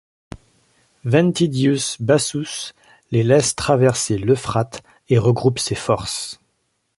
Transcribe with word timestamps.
Ventidius 1.05 1.97
Bassus 2.01 2.73
les 3.11 3.21
laisse 3.21 3.55
traverser 3.55 4.17
l'Euphrate 4.17 4.81
et 5.09 5.19
regroupe 5.19 5.59
ses 5.59 5.75
forces. 5.75 6.39